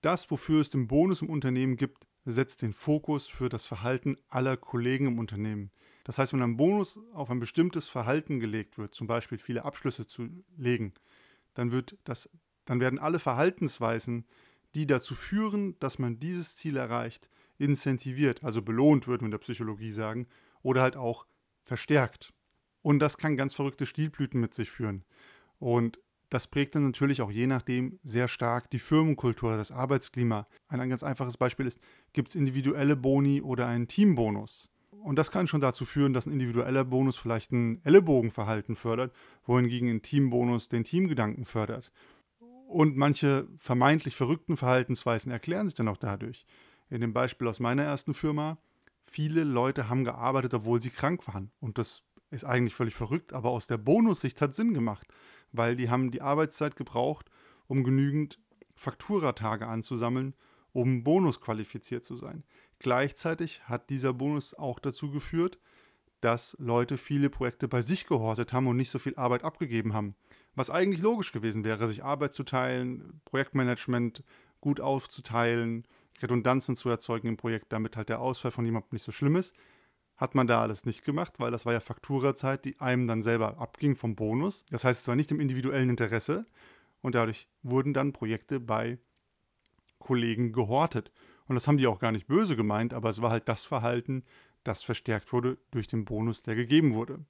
das, 0.00 0.30
wofür 0.30 0.60
es 0.60 0.70
den 0.70 0.88
Bonus 0.88 1.22
im 1.22 1.30
Unternehmen 1.30 1.76
gibt, 1.76 2.06
setzt 2.24 2.62
den 2.62 2.72
Fokus 2.72 3.28
für 3.28 3.48
das 3.48 3.66
Verhalten 3.66 4.16
aller 4.28 4.56
Kollegen 4.56 5.06
im 5.06 5.18
Unternehmen. 5.18 5.70
Das 6.04 6.18
heißt, 6.18 6.32
wenn 6.32 6.42
ein 6.42 6.56
Bonus 6.56 6.98
auf 7.12 7.30
ein 7.30 7.40
bestimmtes 7.40 7.88
Verhalten 7.88 8.40
gelegt 8.40 8.78
wird, 8.78 8.94
zum 8.94 9.06
Beispiel 9.06 9.38
viele 9.38 9.64
Abschlüsse 9.64 10.06
zu 10.06 10.28
legen, 10.56 10.92
dann, 11.54 11.72
wird 11.72 11.96
das, 12.04 12.28
dann 12.64 12.80
werden 12.80 12.98
alle 12.98 13.18
Verhaltensweisen, 13.18 14.26
die 14.76 14.86
dazu 14.86 15.14
führen, 15.14 15.78
dass 15.80 15.98
man 15.98 16.20
dieses 16.20 16.56
Ziel 16.56 16.76
erreicht, 16.76 17.30
incentiviert, 17.58 18.44
also 18.44 18.60
belohnt, 18.62 19.08
würden 19.08 19.22
wir 19.22 19.26
in 19.26 19.30
der 19.32 19.38
Psychologie 19.38 19.90
sagen, 19.90 20.26
oder 20.62 20.82
halt 20.82 20.96
auch 20.96 21.26
verstärkt. 21.64 22.32
Und 22.82 22.98
das 23.00 23.16
kann 23.16 23.36
ganz 23.36 23.54
verrückte 23.54 23.86
Stilblüten 23.86 24.40
mit 24.40 24.54
sich 24.54 24.70
führen. 24.70 25.04
Und 25.58 25.98
das 26.28 26.48
prägt 26.48 26.74
dann 26.74 26.84
natürlich 26.84 27.22
auch 27.22 27.30
je 27.30 27.46
nachdem 27.46 27.98
sehr 28.04 28.28
stark 28.28 28.68
die 28.70 28.78
Firmenkultur, 28.78 29.56
das 29.56 29.72
Arbeitsklima. 29.72 30.44
Ein 30.68 30.90
ganz 30.90 31.02
einfaches 31.02 31.36
Beispiel 31.36 31.66
ist, 31.66 31.80
gibt 32.12 32.28
es 32.28 32.34
individuelle 32.34 32.96
Boni 32.96 33.40
oder 33.40 33.66
einen 33.66 33.88
Teambonus? 33.88 34.68
Und 34.90 35.16
das 35.16 35.30
kann 35.30 35.46
schon 35.46 35.60
dazu 35.60 35.84
führen, 35.84 36.12
dass 36.12 36.26
ein 36.26 36.32
individueller 36.32 36.84
Bonus 36.84 37.16
vielleicht 37.16 37.52
ein 37.52 37.80
Ellenbogenverhalten 37.84 38.76
fördert, 38.76 39.14
wohingegen 39.44 39.88
ein 39.88 40.02
Teambonus 40.02 40.68
den 40.68 40.84
Teamgedanken 40.84 41.44
fördert. 41.44 41.92
Und 42.66 42.96
manche 42.96 43.46
vermeintlich 43.58 44.16
verrückten 44.16 44.56
Verhaltensweisen 44.56 45.30
erklären 45.30 45.68
sich 45.68 45.76
dann 45.76 45.88
auch 45.88 45.96
dadurch. 45.96 46.44
In 46.90 47.00
dem 47.00 47.12
Beispiel 47.12 47.46
aus 47.46 47.60
meiner 47.60 47.84
ersten 47.84 48.12
Firma, 48.12 48.58
viele 49.04 49.44
Leute 49.44 49.88
haben 49.88 50.04
gearbeitet, 50.04 50.52
obwohl 50.52 50.82
sie 50.82 50.90
krank 50.90 51.26
waren. 51.28 51.52
Und 51.60 51.78
das 51.78 52.02
ist 52.30 52.44
eigentlich 52.44 52.74
völlig 52.74 52.94
verrückt, 52.94 53.32
aber 53.32 53.50
aus 53.50 53.68
der 53.68 53.78
Bonussicht 53.78 54.40
hat 54.40 54.54
Sinn 54.54 54.74
gemacht, 54.74 55.06
weil 55.52 55.76
die 55.76 55.88
haben 55.90 56.10
die 56.10 56.22
Arbeitszeit 56.22 56.76
gebraucht, 56.76 57.30
um 57.68 57.84
genügend 57.84 58.40
Fakturatage 58.74 59.66
anzusammeln, 59.66 60.34
um 60.72 61.04
bonusqualifiziert 61.04 62.04
zu 62.04 62.16
sein. 62.16 62.44
Gleichzeitig 62.80 63.62
hat 63.64 63.90
dieser 63.90 64.12
Bonus 64.12 64.54
auch 64.54 64.80
dazu 64.80 65.10
geführt, 65.10 65.58
dass 66.20 66.56
Leute 66.58 66.98
viele 66.98 67.30
Projekte 67.30 67.68
bei 67.68 67.80
sich 67.80 68.06
gehortet 68.06 68.52
haben 68.52 68.66
und 68.66 68.76
nicht 68.76 68.90
so 68.90 68.98
viel 68.98 69.14
Arbeit 69.16 69.44
abgegeben 69.44 69.94
haben. 69.94 70.16
Was 70.56 70.70
eigentlich 70.70 71.02
logisch 71.02 71.32
gewesen 71.32 71.64
wäre, 71.64 71.86
sich 71.86 72.02
Arbeit 72.02 72.34
zu 72.34 72.42
teilen, 72.42 73.20
Projektmanagement 73.26 74.24
gut 74.60 74.80
aufzuteilen, 74.80 75.86
Redundanzen 76.22 76.76
zu 76.76 76.88
erzeugen 76.88 77.28
im 77.28 77.36
Projekt, 77.36 77.72
damit 77.72 77.96
halt 77.96 78.08
der 78.08 78.20
Ausfall 78.20 78.50
von 78.50 78.64
jemandem 78.64 78.88
nicht 78.92 79.04
so 79.04 79.12
schlimm 79.12 79.36
ist. 79.36 79.54
Hat 80.16 80.34
man 80.34 80.46
da 80.46 80.62
alles 80.62 80.86
nicht 80.86 81.04
gemacht, 81.04 81.40
weil 81.40 81.50
das 81.50 81.66
war 81.66 81.74
ja 81.74 81.80
Fakturazeit, 81.80 82.64
die 82.64 82.80
einem 82.80 83.06
dann 83.06 83.20
selber 83.20 83.58
abging 83.58 83.96
vom 83.96 84.16
Bonus. 84.16 84.64
Das 84.70 84.82
heißt, 84.82 85.02
es 85.02 85.08
war 85.08 85.14
nicht 85.14 85.30
im 85.30 85.40
individuellen 85.40 85.90
Interesse 85.90 86.46
und 87.02 87.14
dadurch 87.14 87.48
wurden 87.62 87.92
dann 87.92 88.14
Projekte 88.14 88.58
bei 88.58 88.98
Kollegen 89.98 90.52
gehortet. 90.52 91.12
Und 91.48 91.54
das 91.54 91.68
haben 91.68 91.76
die 91.76 91.86
auch 91.86 91.98
gar 91.98 92.12
nicht 92.12 92.26
böse 92.26 92.56
gemeint, 92.56 92.94
aber 92.94 93.10
es 93.10 93.20
war 93.20 93.30
halt 93.30 93.46
das 93.46 93.66
Verhalten, 93.66 94.24
das 94.64 94.82
verstärkt 94.82 95.32
wurde 95.34 95.58
durch 95.70 95.86
den 95.86 96.06
Bonus, 96.06 96.42
der 96.42 96.54
gegeben 96.54 96.94
wurde. 96.94 97.20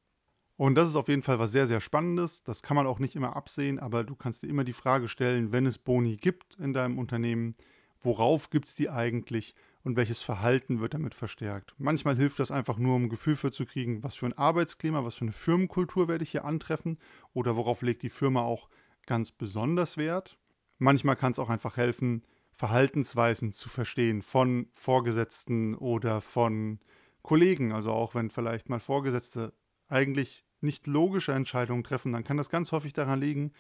Und 0.57 0.75
das 0.75 0.89
ist 0.89 0.97
auf 0.97 1.09
jeden 1.09 1.23
Fall 1.23 1.39
was 1.39 1.53
sehr, 1.53 1.67
sehr 1.67 1.81
Spannendes. 1.81 2.43
Das 2.43 2.63
kann 2.63 2.77
man 2.77 2.87
auch 2.87 2.99
nicht 2.99 3.15
immer 3.15 3.37
absehen, 3.37 3.79
aber 3.79 4.05
du 4.05 4.15
kannst 4.15 4.43
dir 4.43 4.49
immer 4.49 4.65
die 4.65 4.73
Frage 4.73 5.09
stellen, 5.09 5.53
wenn 5.53 5.67
es 5.67 5.79
Boni 5.79 6.17
gibt 6.17 6.57
in 6.59 6.73
deinem 6.73 6.99
Unternehmen, 6.99 7.55
worauf 8.01 8.49
gibt 8.51 8.69
es 8.69 8.75
die 8.75 8.89
eigentlich 8.89 9.55
und 9.83 9.97
welches 9.97 10.23
Verhalten 10.23 10.81
wird 10.81 10.95
damit 10.95 11.15
verstärkt? 11.15 11.75
Manchmal 11.77 12.17
hilft 12.17 12.39
das 12.39 12.51
einfach 12.51 12.79
nur, 12.79 12.97
um 12.97 13.05
ein 13.05 13.09
Gefühl 13.09 13.37
für 13.37 13.53
zu 13.53 13.67
kriegen, 13.67 14.03
was 14.03 14.15
für 14.15 14.27
ein 14.27 14.39
Arbeitsklima, 14.39 15.05
was 15.05 15.17
für 15.17 15.27
eine 15.27 15.33
Firmenkultur 15.33 16.09
werde 16.09 16.25
ich 16.25 16.31
hier 16.31 16.45
antreffen 16.45 16.99
oder 17.35 17.57
worauf 17.57 17.83
legt 17.83 18.03
die 18.03 18.09
Firma 18.09 18.41
auch 18.43 18.69
ganz 19.07 19.33
besonders 19.33 19.97
Wert. 19.99 20.39
Manchmal 20.79 21.17
kann 21.17 21.33
es 21.33 21.39
auch 21.39 21.51
einfach 21.51 21.77
helfen, 21.77 22.23
Verhaltensweisen 22.53 23.53
zu 23.53 23.69
verstehen 23.69 24.23
von 24.23 24.69
Vorgesetzten 24.73 25.75
oder 25.75 26.23
von 26.23 26.81
Kollegen. 27.23 27.73
Also 27.73 27.93
auch 27.93 28.15
wenn 28.15 28.31
vielleicht 28.31 28.71
mal 28.71 28.81
Vorgesetzte 28.81 29.53
eigentlich 29.89 30.46
nicht 30.67 30.87
logische 30.87 31.33
Entscheidungen 31.33 31.85
treffen, 31.85 32.13
dann 32.13 32.25
kann 32.25 32.37
das 32.37 32.51
ganz 32.51 32.73
häufig 32.73 32.93
daran 32.93 33.21
liegen, 33.21 33.53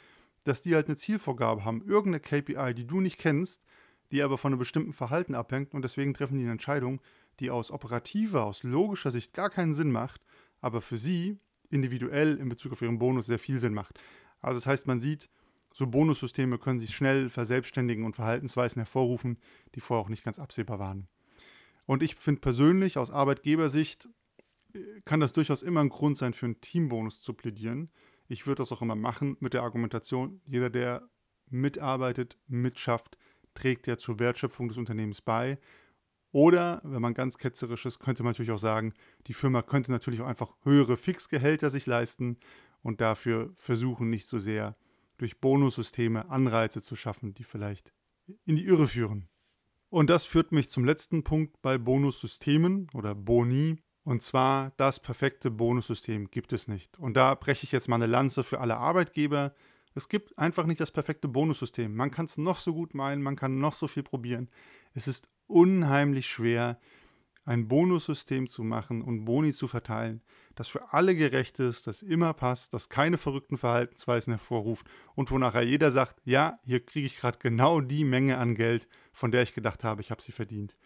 dass 0.45 0.61
die 0.61 0.75
halt 0.75 0.87
eine 0.87 0.97
Zielvorgabe 0.97 1.65
haben, 1.65 1.83
irgendeine 1.83 2.21
KPI, 2.21 2.75
die 2.75 2.87
du 2.87 3.01
nicht 3.01 3.19
kennst, 3.19 3.65
die 4.11 4.23
aber 4.23 4.39
von 4.39 4.53
einem 4.53 4.59
bestimmten 4.59 4.93
Verhalten 4.93 5.35
abhängt 5.35 5.75
und 5.75 5.83
deswegen 5.83 6.15
treffen 6.15 6.37
die 6.37 6.45
eine 6.45 6.53
Entscheidung, 6.53 7.01
die 7.41 7.51
aus 7.51 7.71
operativer, 7.71 8.45
aus 8.45 8.63
logischer 8.63 9.11
Sicht 9.11 9.33
gar 9.33 9.51
keinen 9.51 9.75
Sinn 9.75 9.91
macht, 9.91 10.21
aber 10.61 10.81
für 10.81 10.99
sie 10.99 11.39
individuell 11.71 12.37
in 12.37 12.49
Bezug 12.49 12.73
auf 12.73 12.83
ihren 12.83 12.99
Bonus 12.99 13.27
sehr 13.27 13.39
viel 13.39 13.59
Sinn 13.59 13.75
macht. 13.75 13.99
Also 14.41 14.59
das 14.59 14.67
heißt, 14.67 14.87
man 14.87 15.01
sieht, 15.01 15.29
so 15.73 15.87
Bonussysteme 15.87 16.59
können 16.59 16.79
sich 16.79 16.95
schnell 16.95 17.29
verselbstständigen 17.29 18.05
und 18.05 18.17
Verhaltensweisen 18.17 18.81
hervorrufen, 18.81 19.39
die 19.75 19.81
vorher 19.81 20.05
auch 20.05 20.09
nicht 20.09 20.25
ganz 20.25 20.39
absehbar 20.39 20.79
waren. 20.79 21.09
Und 21.85 22.03
ich 22.03 22.15
finde 22.17 22.41
persönlich 22.41 22.99
aus 22.99 23.11
Arbeitgebersicht 23.11 24.09
kann 25.05 25.21
das 25.21 25.33
durchaus 25.33 25.63
immer 25.63 25.81
ein 25.81 25.89
Grund 25.89 26.19
sein, 26.19 26.33
für 26.33 26.47
einen 26.47 26.61
Teambonus 26.61 27.21
zu 27.21 27.35
plädieren. 27.35 27.91
Ich 28.29 28.47
würde 28.47 28.63
das 28.63 28.73
auch 28.73 28.83
immer 28.83 28.97
machen 28.97 29.37
mit 29.41 29.55
der 29.55 29.63
Argumentation, 29.63 30.41
jeder, 30.45 30.71
der 30.71 31.09
mitarbeitet, 31.49 32.39
mitschafft, 32.49 33.17
trägt 33.55 33.87
ja 33.87 33.97
zur 33.97 34.19
Wertschöpfung 34.19 34.69
des 34.69 34.79
Unternehmens 34.79 35.21
bei. 35.21 35.59
Oder, 36.33 36.81
wenn 36.85 37.01
man 37.01 37.15
ganz 37.15 37.39
ketzerisch 37.39 37.87
ist, 37.87 37.99
könnte 37.99 38.23
man 38.23 38.33
natürlich 38.33 38.51
auch 38.51 38.59
sagen, 38.59 38.93
die 39.27 39.35
Firma 39.35 39.63
könnte 39.63 39.91
natürlich 39.91 40.21
auch 40.21 40.27
einfach 40.27 40.55
höhere 40.65 40.97
Fixgehälter 40.97 41.71
sich 41.71 41.87
leisten 41.87 42.39
und 42.83 43.01
dafür 43.01 43.55
versuchen, 43.57 44.11
nicht 44.11 44.29
so 44.29 44.39
sehr 44.39 44.77
durch 45.19 45.41
Bonussysteme 45.41 46.29
Anreize 46.29 46.83
zu 46.83 46.95
schaffen, 46.95 47.33
die 47.33 47.45
vielleicht 47.45 47.93
in 48.45 48.57
die 48.57 48.67
Irre 48.67 48.87
führen. 48.87 49.29
Und 49.89 50.11
das 50.11 50.25
führt 50.25 50.53
mich 50.53 50.69
zum 50.69 50.85
letzten 50.85 51.25
Punkt 51.25 51.63
bei 51.63 51.79
Bonussystemen 51.79 52.89
oder 52.93 53.15
Boni. 53.15 53.79
Und 54.07 54.23
zwar 54.23 54.71
das 54.77 55.01
perfekte 55.01 55.51
Bonussystem 55.51 56.31
gibt 56.31 56.53
es 56.53 56.69
nicht. 56.69 56.97
Und 56.97 57.15
da 57.15 57.35
breche 57.35 57.65
ich 57.65 57.73
jetzt 57.73 57.89
mal 57.89 57.97
eine 57.97 58.07
Lanze 58.07 58.45
für 58.45 58.61
alle 58.61 58.77
Arbeitgeber. 58.77 59.53
Es 59.97 60.09
gibt 60.09 60.39
einfach 60.39 60.65
nicht 60.65 60.79
das 60.79 60.93
perfekte 60.93 61.27
Bonussystem. 61.27 61.93
Man 61.93 62.13
kann 62.13 62.27
es 62.27 62.39
noch 62.39 62.59
so 62.59 62.73
gut 62.73 62.95
meinen, 62.95 63.21
man 63.21 63.35
kann 63.35 63.59
noch 63.59 63.73
so 63.73 63.89
viel 63.89 64.05
probieren. 64.05 64.49
Es 64.95 65.09
ist 65.09 65.29
unheimlich 65.49 66.29
schwer, 66.29 66.79
ein 67.45 67.67
Bonussystem 67.67 68.47
zu 68.47 68.63
machen 68.63 69.03
und 69.03 69.25
Boni 69.25 69.53
zu 69.53 69.67
verteilen, 69.67 70.23
das 70.55 70.69
für 70.69 70.93
alle 70.93 71.17
gerecht 71.17 71.59
ist, 71.59 71.89
das 71.89 72.03
immer 72.03 72.33
passt, 72.33 72.75
das 72.75 72.89
keine 72.89 73.19
verrückten 73.19 73.57
Verhaltensweisen 73.57 74.33
hervorruft 74.33 74.87
und 75.17 75.33
wo 75.33 75.39
nachher 75.39 75.63
jeder 75.63 75.91
sagt, 75.91 76.21
ja, 76.25 76.61
hier 76.65 76.85
kriege 76.85 77.07
ich 77.07 77.17
gerade 77.17 77.39
genau 77.39 77.81
die 77.81 78.05
Menge 78.05 78.39
an 78.39 78.55
Geld, 78.55 78.87
von 79.13 79.33
der 79.33 79.43
ich 79.43 79.55
gedacht 79.55 79.83
habe, 79.83 80.01
ich 80.01 80.11
habe 80.11 80.23
sie 80.23 80.33
verdient. 80.33 80.77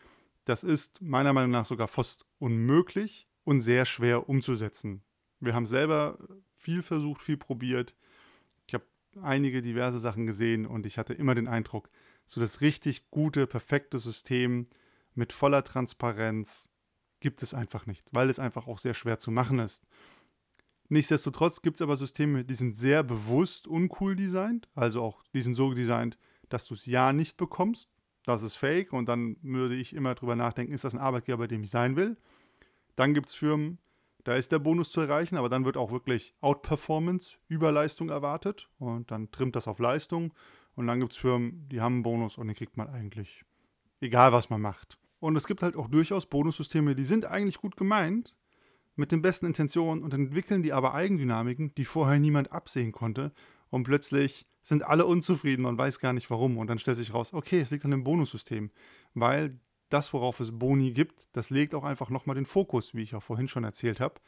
Das 0.44 0.62
ist 0.64 1.00
meiner 1.00 1.32
Meinung 1.32 1.50
nach 1.50 1.64
sogar 1.64 1.88
fast 1.88 2.26
unmöglich 2.38 3.28
und 3.44 3.60
sehr 3.60 3.84
schwer 3.84 4.28
umzusetzen. 4.28 5.02
Wir 5.38 5.54
haben 5.54 5.66
selber 5.66 6.18
viel 6.54 6.82
versucht, 6.82 7.22
viel 7.22 7.36
probiert. 7.36 7.94
Ich 8.66 8.74
habe 8.74 8.84
einige 9.22 9.62
diverse 9.62 9.98
Sachen 9.98 10.26
gesehen 10.26 10.66
und 10.66 10.86
ich 10.86 10.98
hatte 10.98 11.14
immer 11.14 11.34
den 11.34 11.48
Eindruck, 11.48 11.90
so 12.26 12.40
das 12.40 12.60
richtig 12.60 13.10
gute, 13.10 13.46
perfekte 13.46 13.98
System, 13.98 14.68
mit 15.14 15.32
voller 15.32 15.64
Transparenz 15.64 16.68
gibt 17.18 17.42
es 17.42 17.52
einfach 17.54 17.86
nicht, 17.86 18.08
weil 18.12 18.30
es 18.30 18.38
einfach 18.38 18.66
auch 18.66 18.78
sehr 18.78 18.94
schwer 18.94 19.18
zu 19.18 19.30
machen 19.30 19.58
ist. 19.58 19.84
Nichtsdestotrotz 20.88 21.62
gibt 21.62 21.76
es 21.76 21.82
aber 21.82 21.96
Systeme, 21.96 22.44
die 22.44 22.54
sind 22.54 22.76
sehr 22.76 23.02
bewusst 23.02 23.68
uncool 23.68 24.16
designt, 24.16 24.68
also 24.74 25.02
auch 25.02 25.22
die 25.34 25.42
sind 25.42 25.54
so 25.54 25.72
designt, 25.72 26.18
dass 26.48 26.66
du 26.66 26.74
es 26.74 26.86
ja 26.86 27.12
nicht 27.12 27.36
bekommst. 27.36 27.88
Das 28.24 28.42
ist 28.42 28.56
fake 28.56 28.92
und 28.92 29.08
dann 29.08 29.36
würde 29.42 29.74
ich 29.74 29.94
immer 29.94 30.14
drüber 30.14 30.36
nachdenken, 30.36 30.72
ist 30.72 30.84
das 30.84 30.94
ein 30.94 31.00
Arbeitgeber, 31.00 31.38
bei 31.38 31.46
dem 31.46 31.62
ich 31.62 31.70
sein 31.70 31.96
will? 31.96 32.16
Dann 32.96 33.14
gibt 33.14 33.28
es 33.28 33.34
Firmen, 33.34 33.78
da 34.24 34.34
ist 34.34 34.52
der 34.52 34.58
Bonus 34.58 34.90
zu 34.90 35.00
erreichen, 35.00 35.36
aber 35.36 35.48
dann 35.48 35.64
wird 35.64 35.76
auch 35.76 35.90
wirklich 35.90 36.34
Outperformance, 36.40 37.38
Überleistung 37.48 38.10
erwartet 38.10 38.68
und 38.78 39.10
dann 39.10 39.30
trimmt 39.30 39.56
das 39.56 39.68
auf 39.68 39.78
Leistung. 39.78 40.34
Und 40.74 40.86
dann 40.86 41.00
gibt 41.00 41.12
es 41.12 41.18
Firmen, 41.18 41.68
die 41.68 41.80
haben 41.80 41.94
einen 41.94 42.02
Bonus 42.02 42.38
und 42.38 42.46
den 42.46 42.56
kriegt 42.56 42.76
man 42.76 42.88
eigentlich, 42.88 43.44
egal 44.00 44.32
was 44.32 44.50
man 44.50 44.60
macht. 44.60 44.98
Und 45.18 45.36
es 45.36 45.46
gibt 45.46 45.62
halt 45.62 45.76
auch 45.76 45.88
durchaus 45.88 46.26
Bonussysteme, 46.26 46.94
die 46.94 47.04
sind 47.04 47.26
eigentlich 47.26 47.58
gut 47.58 47.76
gemeint, 47.76 48.36
mit 48.96 49.12
den 49.12 49.22
besten 49.22 49.46
Intentionen 49.46 50.02
und 50.02 50.12
entwickeln 50.14 50.62
die 50.62 50.72
aber 50.72 50.94
Eigendynamiken, 50.94 51.74
die 51.74 51.84
vorher 51.84 52.18
niemand 52.18 52.52
absehen 52.52 52.92
konnte. 52.92 53.32
Und 53.70 53.84
plötzlich 53.84 54.46
sind 54.62 54.84
alle 54.84 55.06
unzufrieden, 55.06 55.62
man 55.62 55.78
weiß 55.78 56.00
gar 56.00 56.12
nicht 56.12 56.30
warum. 56.30 56.58
Und 56.58 56.68
dann 56.68 56.78
stellt 56.78 56.96
sich 56.96 57.14
raus, 57.14 57.32
okay, 57.32 57.60
es 57.60 57.70
liegt 57.70 57.84
an 57.84 57.90
dem 57.90 58.04
Bonussystem. 58.04 58.70
Weil 59.14 59.58
das, 59.88 60.12
worauf 60.12 60.40
es 60.40 60.58
Boni 60.58 60.92
gibt, 60.92 61.26
das 61.32 61.50
legt 61.50 61.74
auch 61.74 61.84
einfach 61.84 62.10
nochmal 62.10 62.36
den 62.36 62.46
Fokus, 62.46 62.94
wie 62.94 63.02
ich 63.02 63.14
auch 63.14 63.22
vorhin 63.22 63.48
schon 63.48 63.64
erzählt 63.64 64.00
habe. 64.00 64.20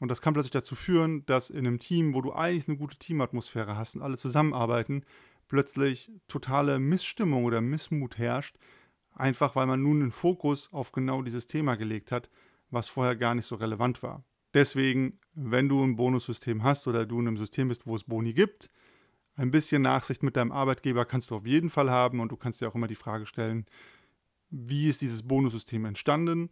Und 0.00 0.08
das 0.08 0.20
kann 0.20 0.34
plötzlich 0.34 0.52
dazu 0.52 0.74
führen, 0.74 1.24
dass 1.26 1.50
in 1.50 1.66
einem 1.66 1.78
Team, 1.78 2.14
wo 2.14 2.20
du 2.20 2.32
eigentlich 2.32 2.68
eine 2.68 2.76
gute 2.76 2.98
Teamatmosphäre 2.98 3.76
hast 3.76 3.94
und 3.94 4.02
alle 4.02 4.16
zusammenarbeiten, 4.16 5.04
plötzlich 5.48 6.10
totale 6.28 6.78
Missstimmung 6.78 7.44
oder 7.44 7.60
Missmut 7.60 8.18
herrscht, 8.18 8.56
einfach 9.14 9.54
weil 9.54 9.66
man 9.66 9.82
nun 9.82 10.00
den 10.00 10.10
Fokus 10.10 10.72
auf 10.72 10.92
genau 10.92 11.22
dieses 11.22 11.46
Thema 11.46 11.76
gelegt 11.76 12.10
hat, 12.10 12.30
was 12.70 12.88
vorher 12.88 13.16
gar 13.16 13.34
nicht 13.34 13.46
so 13.46 13.56
relevant 13.56 14.02
war. 14.02 14.24
Deswegen, 14.54 15.18
wenn 15.34 15.68
du 15.68 15.82
ein 15.82 15.96
Bonussystem 15.96 16.62
hast 16.62 16.86
oder 16.86 17.06
du 17.06 17.20
in 17.20 17.28
einem 17.28 17.36
System 17.36 17.68
bist, 17.68 17.86
wo 17.86 17.94
es 17.96 18.04
Boni 18.04 18.32
gibt, 18.32 18.70
ein 19.36 19.50
bisschen 19.50 19.82
Nachsicht 19.82 20.22
mit 20.22 20.36
deinem 20.36 20.52
Arbeitgeber 20.52 21.04
kannst 21.04 21.30
du 21.30 21.36
auf 21.36 21.46
jeden 21.46 21.70
Fall 21.70 21.90
haben 21.90 22.20
und 22.20 22.30
du 22.30 22.36
kannst 22.36 22.60
dir 22.60 22.68
auch 22.68 22.74
immer 22.74 22.86
die 22.86 22.94
Frage 22.94 23.26
stellen, 23.26 23.66
wie 24.50 24.88
ist 24.88 25.00
dieses 25.00 25.22
Bonussystem 25.22 25.84
entstanden, 25.84 26.50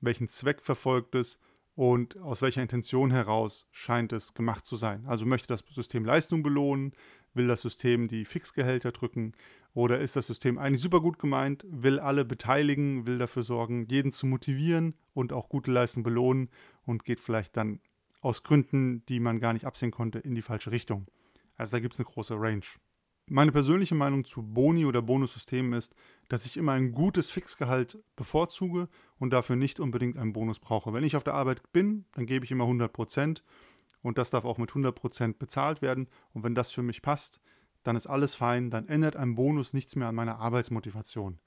welchen 0.00 0.28
Zweck 0.28 0.62
verfolgt 0.62 1.14
es 1.14 1.38
und 1.74 2.18
aus 2.18 2.40
welcher 2.40 2.62
Intention 2.62 3.10
heraus 3.10 3.66
scheint 3.70 4.12
es 4.12 4.34
gemacht 4.34 4.64
zu 4.64 4.76
sein. 4.76 5.04
Also 5.06 5.26
möchte 5.26 5.48
das 5.48 5.64
System 5.70 6.04
Leistung 6.04 6.42
belohnen, 6.42 6.92
will 7.34 7.48
das 7.48 7.62
System 7.62 8.08
die 8.08 8.24
Fixgehälter 8.24 8.92
drücken 8.92 9.32
oder 9.74 9.98
ist 9.98 10.16
das 10.16 10.26
System 10.26 10.56
eigentlich 10.56 10.80
super 10.80 11.00
gut 11.00 11.18
gemeint, 11.18 11.66
will 11.68 11.98
alle 11.98 12.24
beteiligen, 12.24 13.06
will 13.06 13.18
dafür 13.18 13.42
sorgen, 13.42 13.86
jeden 13.90 14.12
zu 14.12 14.26
motivieren 14.26 14.94
und 15.12 15.32
auch 15.32 15.48
gute 15.48 15.72
Leistung 15.72 16.04
belohnen 16.04 16.48
und 16.86 17.04
geht 17.04 17.20
vielleicht 17.20 17.56
dann 17.56 17.80
aus 18.20 18.44
Gründen, 18.44 19.04
die 19.06 19.20
man 19.20 19.40
gar 19.40 19.52
nicht 19.52 19.66
absehen 19.66 19.90
konnte, 19.90 20.20
in 20.20 20.34
die 20.34 20.42
falsche 20.42 20.70
Richtung. 20.70 21.06
Also 21.56 21.72
da 21.72 21.80
gibt 21.80 21.94
es 21.94 22.00
eine 22.00 22.06
große 22.06 22.34
Range. 22.34 22.64
Meine 23.30 23.52
persönliche 23.52 23.94
Meinung 23.94 24.24
zu 24.24 24.42
Boni 24.42 24.84
oder 24.84 25.00
Bonussystemen 25.00 25.72
ist, 25.72 25.94
dass 26.28 26.44
ich 26.44 26.58
immer 26.58 26.72
ein 26.72 26.92
gutes 26.92 27.30
Fixgehalt 27.30 27.98
bevorzuge 28.16 28.88
und 29.18 29.30
dafür 29.30 29.56
nicht 29.56 29.80
unbedingt 29.80 30.18
einen 30.18 30.34
Bonus 30.34 30.58
brauche. 30.58 30.92
Wenn 30.92 31.04
ich 31.04 31.16
auf 31.16 31.24
der 31.24 31.34
Arbeit 31.34 31.72
bin, 31.72 32.04
dann 32.12 32.26
gebe 32.26 32.44
ich 32.44 32.50
immer 32.50 32.64
100 32.64 32.92
Prozent 32.92 33.42
und 34.02 34.18
das 34.18 34.28
darf 34.28 34.44
auch 34.44 34.58
mit 34.58 34.70
100 34.70 34.94
Prozent 34.94 35.38
bezahlt 35.38 35.80
werden. 35.80 36.08
Und 36.34 36.44
wenn 36.44 36.54
das 36.54 36.70
für 36.70 36.82
mich 36.82 37.00
passt, 37.00 37.40
dann 37.82 37.96
ist 37.96 38.06
alles 38.06 38.34
fein, 38.34 38.70
dann 38.70 38.88
ändert 38.88 39.16
ein 39.16 39.34
Bonus 39.34 39.72
nichts 39.72 39.96
mehr 39.96 40.08
an 40.08 40.14
meiner 40.14 40.38
Arbeitsmotivation. 40.40 41.38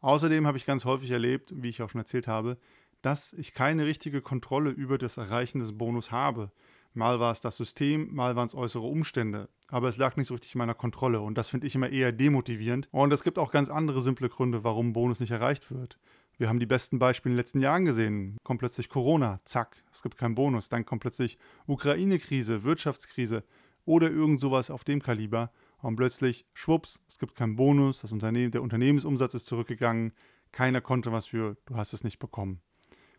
Außerdem 0.00 0.46
habe 0.46 0.58
ich 0.58 0.66
ganz 0.66 0.84
häufig 0.84 1.10
erlebt, 1.10 1.54
wie 1.56 1.70
ich 1.70 1.80
auch 1.80 1.88
schon 1.88 2.00
erzählt 2.00 2.28
habe, 2.28 2.58
dass 3.00 3.32
ich 3.32 3.54
keine 3.54 3.86
richtige 3.86 4.20
Kontrolle 4.20 4.70
über 4.70 4.98
das 4.98 5.16
Erreichen 5.16 5.60
des 5.60 5.76
Bonus 5.76 6.10
habe. 6.10 6.52
Mal 6.96 7.20
war 7.20 7.30
es 7.30 7.42
das 7.42 7.56
System, 7.56 8.14
mal 8.14 8.36
waren 8.36 8.46
es 8.46 8.54
äußere 8.54 8.86
Umstände. 8.86 9.50
Aber 9.68 9.88
es 9.88 9.98
lag 9.98 10.16
nicht 10.16 10.28
so 10.28 10.34
richtig 10.34 10.54
in 10.54 10.58
meiner 10.58 10.74
Kontrolle 10.74 11.20
und 11.20 11.36
das 11.36 11.50
finde 11.50 11.66
ich 11.66 11.74
immer 11.74 11.90
eher 11.90 12.10
demotivierend. 12.10 12.88
Und 12.90 13.12
es 13.12 13.22
gibt 13.22 13.38
auch 13.38 13.50
ganz 13.50 13.68
andere 13.68 14.00
simple 14.00 14.30
Gründe, 14.30 14.64
warum 14.64 14.94
Bonus 14.94 15.20
nicht 15.20 15.30
erreicht 15.30 15.70
wird. 15.70 15.98
Wir 16.38 16.48
haben 16.48 16.58
die 16.58 16.64
besten 16.64 16.98
Beispiele 16.98 17.32
in 17.32 17.34
den 17.34 17.40
letzten 17.40 17.60
Jahren 17.60 17.84
gesehen. 17.84 18.38
Kommt 18.44 18.60
plötzlich 18.60 18.88
Corona, 18.88 19.40
zack, 19.44 19.76
es 19.92 20.02
gibt 20.02 20.16
keinen 20.16 20.34
Bonus. 20.34 20.70
Dann 20.70 20.86
kommt 20.86 21.02
plötzlich 21.02 21.36
Ukraine-Krise, 21.66 22.64
Wirtschaftskrise 22.64 23.44
oder 23.84 24.10
irgend 24.10 24.40
sowas 24.40 24.70
auf 24.70 24.82
dem 24.82 25.02
Kaliber. 25.02 25.50
Und 25.82 25.96
plötzlich, 25.96 26.46
schwupps, 26.54 27.02
es 27.08 27.18
gibt 27.18 27.34
keinen 27.34 27.56
Bonus, 27.56 28.00
das 28.00 28.12
Unternehmen, 28.12 28.52
der 28.52 28.62
Unternehmensumsatz 28.62 29.34
ist 29.34 29.44
zurückgegangen, 29.44 30.12
keiner 30.50 30.80
konnte 30.80 31.12
was 31.12 31.26
für, 31.26 31.58
du 31.66 31.76
hast 31.76 31.92
es 31.92 32.04
nicht 32.04 32.18
bekommen. 32.18 32.62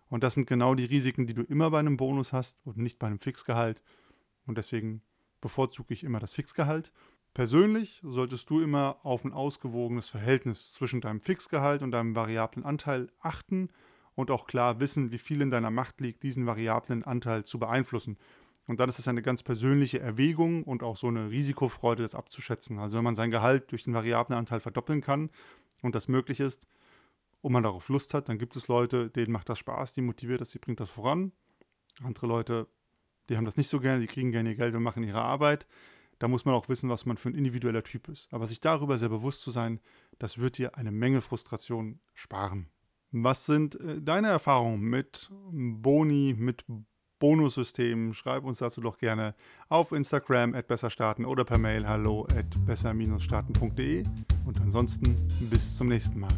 Und 0.09 0.23
das 0.23 0.33
sind 0.35 0.47
genau 0.47 0.75
die 0.75 0.85
Risiken, 0.85 1.27
die 1.27 1.33
du 1.33 1.43
immer 1.43 1.69
bei 1.71 1.79
einem 1.79 1.97
Bonus 1.97 2.33
hast 2.33 2.57
und 2.63 2.77
nicht 2.77 2.99
bei 2.99 3.07
einem 3.07 3.19
Fixgehalt. 3.19 3.81
Und 4.45 4.57
deswegen 4.57 5.01
bevorzuge 5.41 5.93
ich 5.93 6.03
immer 6.03 6.19
das 6.19 6.33
Fixgehalt. 6.33 6.91
Persönlich 7.33 8.01
solltest 8.03 8.49
du 8.49 8.61
immer 8.61 8.97
auf 9.03 9.23
ein 9.23 9.33
ausgewogenes 9.33 10.09
Verhältnis 10.09 10.71
zwischen 10.71 11.01
deinem 11.01 11.19
Fixgehalt 11.19 11.83
und 11.83 11.91
deinem 11.91 12.15
variablen 12.15 12.65
Anteil 12.65 13.11
achten 13.19 13.69
und 14.15 14.31
auch 14.31 14.47
klar 14.47 14.79
wissen, 14.79 15.11
wie 15.11 15.19
viel 15.19 15.41
in 15.41 15.51
deiner 15.51 15.69
Macht 15.69 16.01
liegt, 16.01 16.23
diesen 16.23 16.47
variablen 16.47 17.03
Anteil 17.03 17.43
zu 17.43 17.59
beeinflussen. 17.59 18.17
Und 18.65 18.79
dann 18.79 18.89
ist 18.89 18.99
es 18.99 19.07
eine 19.07 19.21
ganz 19.21 19.43
persönliche 19.43 19.99
Erwägung 19.99 20.63
und 20.63 20.83
auch 20.83 20.97
so 20.97 21.07
eine 21.07 21.29
Risikofreude, 21.29 22.01
das 22.01 22.15
abzuschätzen. 22.15 22.79
Also 22.79 22.97
wenn 22.97 23.03
man 23.03 23.15
sein 23.15 23.31
Gehalt 23.31 23.71
durch 23.71 23.83
den 23.83 23.93
variablen 23.93 24.37
Anteil 24.37 24.59
verdoppeln 24.59 25.01
kann 25.01 25.29
und 25.81 25.95
das 25.95 26.07
möglich 26.07 26.39
ist 26.39 26.67
und 27.47 27.53
man 27.53 27.63
darauf 27.63 27.87
Lust 27.87 28.13
hat, 28.13 28.27
dann 28.27 28.37
gibt 28.37 28.57
es 28.57 28.67
Leute, 28.67 29.09
denen 29.09 29.31
macht 29.31 29.47
das 29.47 29.57
Spaß, 29.59 29.93
die 29.93 30.01
motiviert 30.01 30.41
das, 30.41 30.49
die 30.49 30.59
bringt 30.59 30.81
das 30.81 30.89
voran. 30.89 31.31
Andere 32.03 32.27
Leute, 32.27 32.67
die 33.29 33.37
haben 33.37 33.45
das 33.45 33.55
nicht 33.55 33.69
so 33.69 33.79
gerne, 33.79 34.01
die 34.01 34.07
kriegen 34.07 34.33
gerne 34.33 34.49
ihr 34.49 34.57
Geld 34.57 34.75
und 34.75 34.83
machen 34.83 35.01
ihre 35.01 35.21
Arbeit. 35.21 35.65
Da 36.19 36.27
muss 36.27 36.43
man 36.43 36.55
auch 36.55 36.67
wissen, 36.67 36.89
was 36.89 37.05
man 37.05 37.15
für 37.15 37.29
ein 37.29 37.35
individueller 37.35 37.83
Typ 37.83 38.09
ist. 38.09 38.27
Aber 38.33 38.47
sich 38.47 38.59
darüber 38.59 38.97
sehr 38.97 39.07
bewusst 39.07 39.43
zu 39.43 39.51
sein, 39.51 39.79
das 40.19 40.39
wird 40.39 40.57
dir 40.57 40.75
eine 40.75 40.91
Menge 40.91 41.21
Frustration 41.21 42.01
sparen. 42.13 42.67
Was 43.11 43.45
sind 43.45 43.79
äh, 43.79 44.01
deine 44.01 44.27
Erfahrungen 44.27 44.81
mit 44.81 45.31
Boni, 45.49 46.35
mit 46.37 46.65
Bonussystemen? 47.19 48.13
Schreib 48.13 48.43
uns 48.43 48.57
dazu 48.57 48.81
doch 48.81 48.97
gerne 48.97 49.35
auf 49.69 49.93
Instagram 49.93 50.53
at 50.53 50.67
besserstarten 50.67 51.23
oder 51.23 51.45
per 51.45 51.59
Mail 51.59 51.87
hallo 51.87 52.27
at 52.35 52.65
besser-starten.de 52.65 54.03
und 54.45 54.59
ansonsten 54.59 55.15
bis 55.49 55.77
zum 55.77 55.87
nächsten 55.87 56.19
Mal. 56.19 56.35